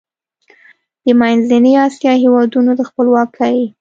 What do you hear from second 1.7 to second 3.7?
اسیا هېوادونو د خپلواکۍ